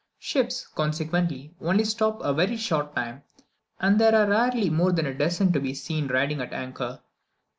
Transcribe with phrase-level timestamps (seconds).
[0.17, 3.21] Ships, consequently, only stop a very short time,
[3.79, 7.01] and there are rarely more than a dozen to be seen riding at anchor.